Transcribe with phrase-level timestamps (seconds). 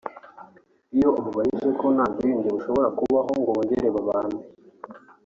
[0.95, 4.39] Iyo umubajije niba nta bwiyunge bushobora kubaho ngo bongere babane